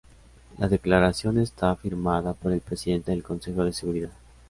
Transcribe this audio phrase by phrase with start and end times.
[0.57, 4.11] La declaración está firmada por el presidente del Consejo de Seguridad.